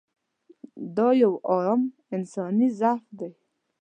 [0.95, 1.81] دا یو عام
[2.15, 3.29] انساني ضعف دی.